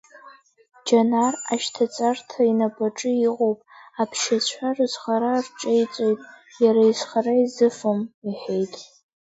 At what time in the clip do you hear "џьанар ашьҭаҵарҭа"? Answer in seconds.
0.87-2.41